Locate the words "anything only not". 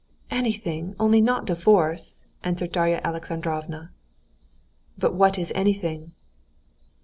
0.31-1.45